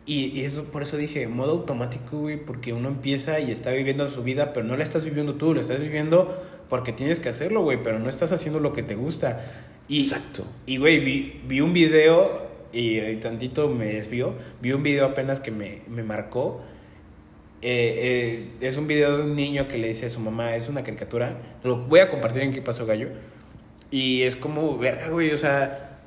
[0.08, 4.10] Y, y eso, por eso dije, modo automático, güey, porque uno empieza y está viviendo
[4.10, 6.36] su vida, pero no la estás viviendo tú, la estás viviendo
[6.71, 9.41] porque tienes que hacerlo, güey, pero no estás haciendo lo que te gusta.
[9.89, 10.47] Y, Exacto.
[10.65, 14.36] Y, güey, vi, vi un video y, y tantito me desvió.
[14.62, 16.62] Vi un video apenas que me, me marcó.
[17.62, 20.69] Eh, eh, es un video de un niño que le dice a su mamá, es
[20.69, 21.41] una caricatura.
[21.65, 23.10] Lo voy a compartir en qué pasó gallo.
[23.91, 25.99] Y es como, verga, güey, o sea,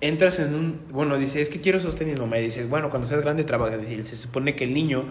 [0.00, 2.38] entras en un, bueno, dice, es que quiero sostener mamá.
[2.38, 3.86] Y dice, bueno, cuando seas grande trabajas.
[3.86, 5.04] Y se supone que el niño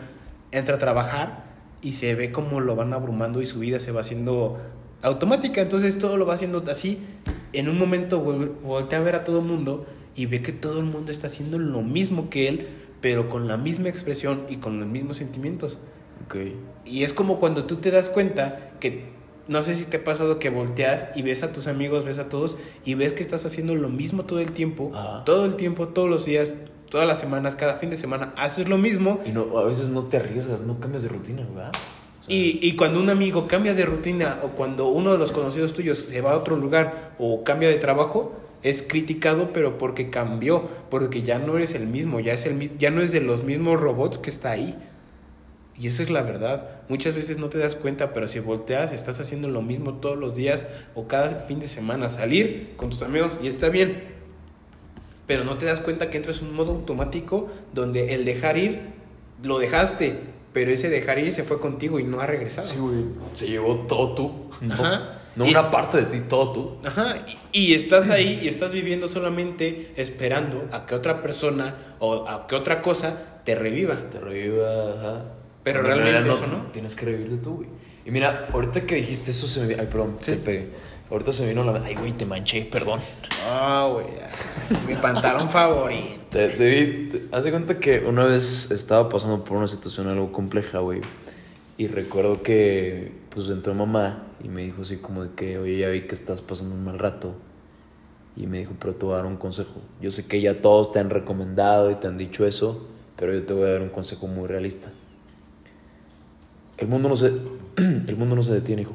[0.51, 1.50] entra a trabajar
[1.81, 4.59] y se ve como lo van abrumando y su vida se va haciendo
[5.01, 5.61] automática.
[5.61, 6.99] Entonces todo lo va haciendo así.
[7.53, 10.85] En un momento voltea a ver a todo el mundo y ve que todo el
[10.85, 12.67] mundo está haciendo lo mismo que él,
[13.01, 15.79] pero con la misma expresión y con los mismos sentimientos.
[16.25, 16.35] Ok.
[16.85, 19.05] Y es como cuando tú te das cuenta que,
[19.47, 22.29] no sé si te ha pasado que volteas y ves a tus amigos, ves a
[22.29, 24.91] todos y ves que estás haciendo lo mismo todo el tiempo,
[25.25, 26.55] todo el tiempo, todos los días,
[26.91, 29.19] todas las semanas, cada fin de semana, haces lo mismo.
[29.25, 31.71] Y no, a veces no te arriesgas, no cambias de rutina, ¿verdad?
[32.19, 35.31] O sea, Y, y cuando un amigo cambia de rutina o cuando uno de los
[35.31, 40.09] conocidos tuyos se va a otro lugar o cambia de trabajo, es criticado, pero porque
[40.09, 43.43] cambió, porque ya no eres el mismo, ya, es el, ya no es de los
[43.43, 44.77] mismos robots que está ahí.
[45.79, 46.81] Y eso es la verdad.
[46.89, 50.35] Muchas veces no te das cuenta, pero si volteas, estás haciendo lo mismo todos los
[50.35, 52.07] días o cada fin de semana.
[52.09, 54.20] Salir con tus amigos y está bien.
[55.31, 58.81] Pero no te das cuenta que entras en un modo automático donde el dejar ir,
[59.43, 60.19] lo dejaste,
[60.51, 62.67] pero ese dejar ir se fue contigo y no ha regresado.
[62.67, 63.05] Sí, güey.
[63.31, 64.31] Se llevó todo tú.
[64.69, 65.19] Ajá.
[65.37, 66.77] no Y- una parte de ti, todo tú.
[66.85, 67.15] Ajá,
[67.53, 72.47] y, y estás ahí y estás viviendo solamente esperando a que otra persona o a
[72.47, 73.95] que otra cosa te reviva.
[74.11, 75.23] Te reviva, ajá.
[75.63, 76.71] Pero realmente eso no.
[76.73, 77.69] Tienes que revivirte tú, güey.
[78.05, 79.75] Y mira, ahorita que dijiste eso se me...
[79.79, 80.31] Ay, perdón, Sí.
[80.31, 80.67] te pegué.
[81.11, 81.83] Ahorita se vino la...
[81.83, 83.01] Ay, güey, te manché, perdón.
[83.47, 84.29] Ah, güey, ya.
[84.87, 86.21] mi pantalón favorito.
[86.29, 90.31] Te, te, te- haz de cuenta que una vez estaba pasando por una situación algo
[90.31, 91.01] compleja, güey.
[91.77, 95.89] Y recuerdo que, pues, entró mamá y me dijo así como de que, oye, ya
[95.89, 97.33] vi que estás pasando un mal rato.
[98.37, 99.81] Y me dijo, pero te voy a dar un consejo.
[99.99, 103.43] Yo sé que ya todos te han recomendado y te han dicho eso, pero yo
[103.45, 104.89] te voy a dar un consejo muy realista.
[106.77, 107.27] El mundo no se,
[107.77, 108.93] el mundo no se detiene, hijo.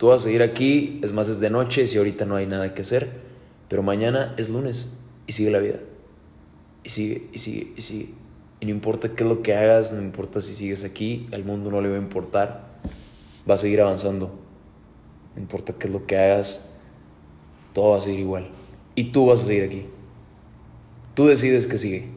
[0.00, 2.72] Tú vas a seguir aquí, es más, es de noche, si ahorita no hay nada
[2.72, 3.10] que hacer,
[3.68, 5.78] pero mañana es lunes y sigue la vida.
[6.82, 8.08] Y sigue, y sigue, y sigue.
[8.60, 11.70] Y no importa qué es lo que hagas, no importa si sigues aquí, al mundo
[11.70, 12.78] no le va a importar,
[13.48, 14.30] va a seguir avanzando.
[15.36, 16.70] No importa qué es lo que hagas,
[17.74, 18.48] todo va a seguir igual.
[18.94, 19.84] Y tú vas a seguir aquí.
[21.12, 22.08] Tú decides que sigue.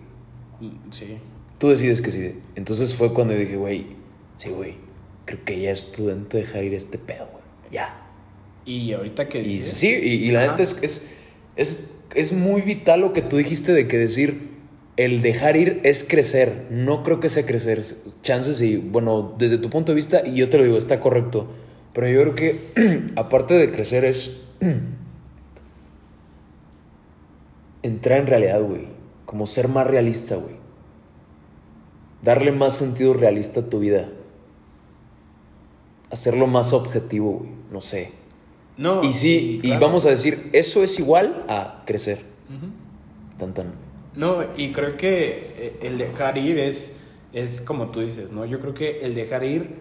[0.90, 1.18] Sí.
[1.58, 2.38] Tú decides que sigue.
[2.56, 3.88] Entonces fue cuando dije, güey,
[4.38, 4.76] sí, güey,
[5.26, 7.33] creo que ya es prudente dejar ir este pedo.
[7.74, 8.00] Ya.
[8.66, 11.10] Y ahorita que Y dices- sí, y, y la neta es, es,
[11.58, 14.54] es, es muy vital lo que tú dijiste de que decir
[14.96, 16.68] el dejar ir es crecer.
[16.70, 17.82] No creo que sea crecer.
[18.22, 21.48] Chances y, bueno, desde tu punto de vista, y yo te lo digo, está correcto.
[21.94, 24.46] Pero yo creo que, aparte de crecer, es
[27.82, 28.88] entrar en realidad, güey.
[29.26, 30.56] Como ser más realista, güey.
[32.22, 34.10] Darle más sentido realista a tu vida.
[36.12, 37.50] Hacerlo más objetivo, güey.
[37.74, 38.12] No sé.
[38.78, 39.82] No, Y sí, y claro.
[39.88, 42.20] vamos a decir, eso es igual a crecer.
[43.38, 43.74] Tan tan.
[44.16, 46.98] No, y creo que eh, el dejar ir es,
[47.34, 48.46] es como tú dices, ¿no?
[48.46, 49.80] Yo creo que el dejar ir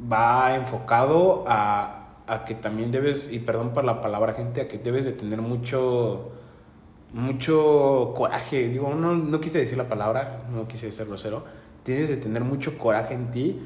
[0.00, 4.78] va enfocado a, a que también debes, y perdón por la palabra gente, a que
[4.78, 6.30] debes de tener mucho,
[7.12, 8.68] mucho coraje.
[8.68, 11.44] Digo, no, no quise decir la palabra, no quise ser grosero,
[11.82, 13.58] tienes de tener mucho coraje en ti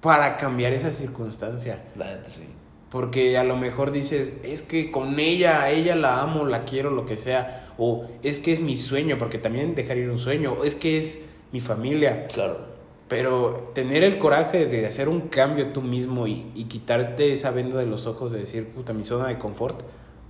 [0.00, 1.82] para cambiar esa circunstancia.
[2.24, 2.44] Sí.
[2.90, 6.90] Porque a lo mejor dices, es que con ella, a ella la amo, la quiero,
[6.90, 7.66] lo que sea.
[7.76, 10.54] O es que es mi sueño, porque también dejar ir un sueño.
[10.60, 11.20] O es que es
[11.52, 12.26] mi familia.
[12.28, 12.58] Claro.
[13.08, 17.78] Pero tener el coraje de hacer un cambio tú mismo y, y quitarte esa venda
[17.78, 19.82] de los ojos de decir, puta, mi zona de confort,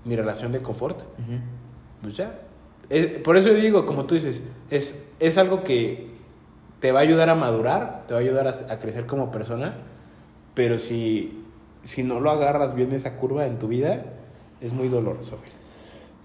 [0.05, 1.01] mi relación de confort,
[2.03, 2.41] pues ya.
[2.89, 6.18] Es- por eso digo, como tú dices, es, es algo que
[6.81, 9.75] te va a ayudar a madurar, te va a ayudar a, a crecer como persona,
[10.55, 11.45] pero si,
[11.83, 14.03] si no lo agarras bien esa curva en tu vida,
[14.61, 15.39] es muy doloroso.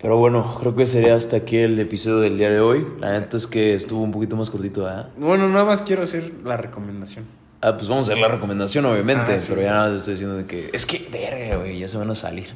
[0.04, 2.86] Pero bueno, creo que sería hasta aquí el episodio del día de hoy.
[3.00, 5.08] La neta es que estuvo un poquito más cortito, ¿verdad?
[5.16, 7.24] Bueno, nada más quiero hacer la recomendación.
[7.62, 9.34] Ah, pues vamos a hacer la recomendación, obviamente.
[9.34, 9.48] Ah, sí.
[9.50, 10.70] Pero ya nada más estoy diciendo de que.
[10.74, 12.48] Es que, verga, güey, ya se van a salir.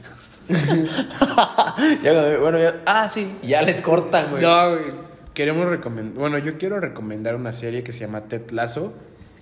[2.04, 2.82] ya, bueno, ya.
[2.86, 4.42] Ah, sí, ya les cortan, güey.
[4.42, 5.07] No, güey,
[5.38, 6.16] queremos recomendar.
[6.20, 8.92] Bueno, yo quiero recomendar una serie que se llama Ted Lasso.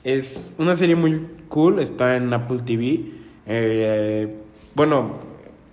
[0.04, 3.12] Es una serie muy cool, está en Apple TV.
[3.48, 4.36] Eh,
[4.76, 5.20] bueno,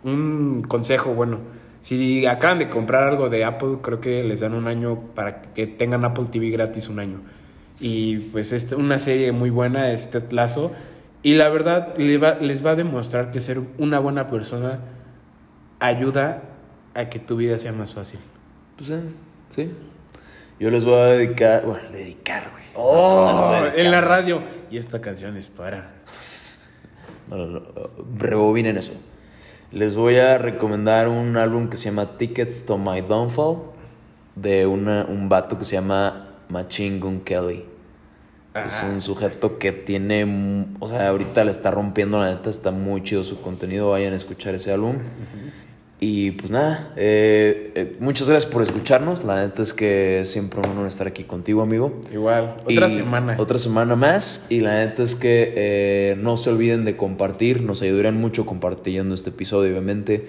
[0.04, 1.38] un consejo, bueno.
[1.80, 5.66] Si acaban de comprar algo de Apple, creo que les dan un año para que
[5.66, 7.18] tengan Apple TV gratis un año.
[7.80, 10.72] Y pues es una serie muy buena, es Ted Lasso.
[11.24, 14.78] Y la verdad le va- les va a demostrar que ser una buena persona
[15.80, 16.42] ayuda
[16.94, 18.20] a que tu vida sea más fácil.
[18.76, 19.00] Pues, eh,
[19.50, 19.70] sí.
[20.62, 21.66] Yo les voy a dedicar.
[21.66, 22.62] Bueno, dedicar, güey.
[22.76, 24.42] Oh, No, a dedicar, en la radio.
[24.70, 25.90] Y esta canción es para.
[27.28, 27.62] No, no, no,
[28.16, 28.92] rebobinen eso.
[29.72, 33.56] Les voy a recomendar un álbum que se llama Tickets to My Downfall
[34.36, 37.64] de una, un vato que se llama Machine Gun Kelly.
[38.54, 38.86] Es Ajá.
[38.86, 43.24] un sujeto que tiene, o sea, ahorita le está rompiendo la neta, está muy chido
[43.24, 44.94] su contenido, vayan a escuchar ese álbum.
[46.02, 50.70] Y pues nada, eh, eh, muchas gracias por escucharnos, la neta es que siempre un
[50.70, 52.00] honor estar aquí contigo, amigo.
[52.12, 52.56] Igual.
[52.64, 53.36] Otra Y semana.
[53.38, 54.48] Otra semana más.
[54.50, 57.62] Y la neta es que eh, no se olviden de compartir.
[57.62, 60.26] Nos ayudarían mucho compartiendo este episodio, obviamente.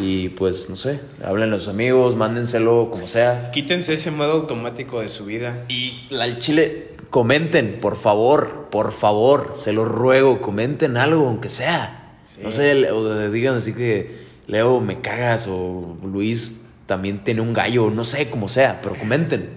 [0.00, 3.50] Y pues, no sé, háblenle a sus amigos, mándenselo como sea.
[3.50, 5.64] Quítense ese modo automático de su vida.
[5.66, 11.48] Y la al chile, comenten, por favor, por favor, se los ruego, comenten algo, aunque
[11.48, 12.14] sea.
[12.24, 12.40] Sí.
[12.44, 17.90] No sé, o digan así que Leo, me cagas, o Luis también tiene un gallo,
[17.90, 19.50] no sé, como sea, pero comenten.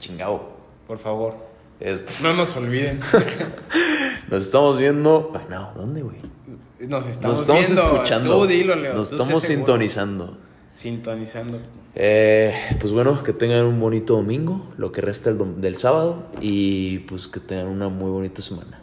[0.00, 0.56] Chingao.
[0.86, 1.36] Por favor.
[1.78, 2.22] Este.
[2.22, 2.98] No nos olviden.
[4.30, 5.32] Nos estamos viendo.
[5.34, 6.16] Ay, no, ¿dónde, güey?
[6.80, 7.82] Nos estamos, Nos estamos viendo.
[7.94, 8.38] escuchando.
[8.40, 8.94] Tú dilo, Leo.
[8.94, 10.36] Nos Tú estamos sintonizando.
[10.74, 11.58] Sintonizando.
[11.94, 16.98] Eh, pues bueno, que tengan un bonito domingo, lo que resta del, del sábado, y
[17.00, 18.82] pues que tengan una muy bonita semana.